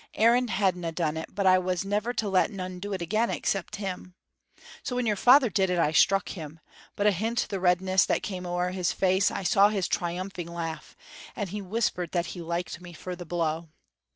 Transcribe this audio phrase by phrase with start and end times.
[0.15, 3.75] Aaron hadna done it, but I was never to let none do it again except
[3.75, 4.15] him.
[4.81, 6.59] So when your father did it I struck him,
[6.95, 10.97] but ahint the redness that came ower his face, I saw his triumphing laugh,
[11.35, 13.69] and he whispered that he liked me for the blow.